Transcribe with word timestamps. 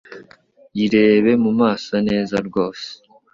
yirebe 0.77 1.31
mu 1.43 1.51
maso 1.59 1.93
neza 2.07 2.35
rwose 2.47 2.87